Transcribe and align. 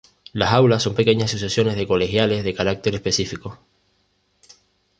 Las 0.33 0.51
Aulas 0.51 0.81
son 0.81 0.95
pequeñas 0.95 1.29
asociaciones 1.31 1.75
de 1.75 1.85
colegiales 1.85 2.43
de 2.43 2.55
carácter 2.55 2.95
específico. 2.95 3.59